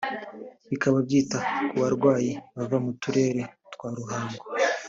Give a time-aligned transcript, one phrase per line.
[0.71, 1.37] Bikaba byita
[1.69, 3.41] ku barwayi bava mu Turere
[3.73, 4.43] twa Ruhango